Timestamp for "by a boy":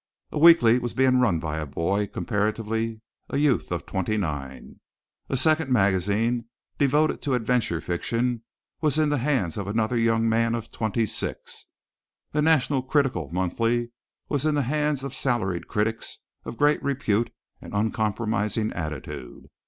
1.37-2.07